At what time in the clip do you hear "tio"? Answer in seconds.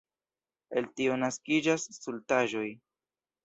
1.01-1.19